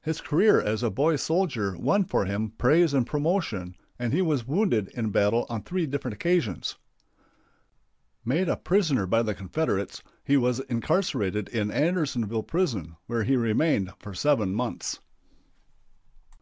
His 0.00 0.22
career 0.22 0.58
as 0.58 0.82
a 0.82 0.88
boy 0.88 1.16
soldier 1.16 1.76
won 1.76 2.04
for 2.06 2.24
him 2.24 2.52
praise 2.56 2.94
and 2.94 3.06
promotion, 3.06 3.74
and 3.98 4.10
he 4.14 4.22
was 4.22 4.46
wounded 4.48 4.88
in 4.94 5.10
battle 5.10 5.44
on 5.50 5.60
three 5.64 5.84
different 5.84 6.14
occasions. 6.14 6.76
Made 8.24 8.48
a 8.48 8.56
prisoner 8.56 9.06
by 9.06 9.22
the 9.22 9.34
Confederates, 9.34 10.02
he 10.24 10.38
was 10.38 10.60
incarcerated 10.60 11.48
in 11.50 11.70
Andersonville 11.70 12.44
prison, 12.44 12.96
where 13.06 13.24
he 13.24 13.36
remained 13.36 13.92
for 13.98 14.14
seven 14.14 14.54
months. 14.54 15.00